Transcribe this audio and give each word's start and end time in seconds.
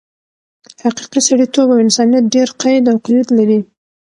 حقیقي 0.83 1.19
سړیتوب 1.27 1.67
او 1.73 1.81
انسانیت 1.85 2.25
ډېر 2.35 2.49
قید 2.61 2.83
او 2.91 2.97
قیود 3.05 3.27
لري. 3.37 3.59